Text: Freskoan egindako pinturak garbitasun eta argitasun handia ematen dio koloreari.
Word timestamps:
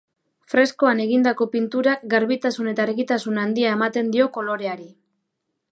Freskoan 0.53 1.01
egindako 1.03 1.47
pinturak 1.57 2.07
garbitasun 2.15 2.73
eta 2.73 2.85
argitasun 2.87 3.39
handia 3.45 3.77
ematen 3.79 4.13
dio 4.17 4.31
koloreari. 4.39 4.89